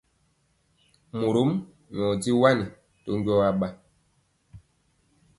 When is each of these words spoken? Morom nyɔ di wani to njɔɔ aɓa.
Morom 1.19 1.51
nyɔ 1.95 2.05
di 2.21 2.31
wani 2.41 2.65
to 3.03 3.09
njɔɔ 3.19 3.41
aɓa. 3.49 3.67